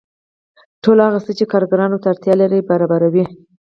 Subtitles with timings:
[0.83, 3.25] ټول هغه څه چې کارګران ورته اړتیا لري برابروي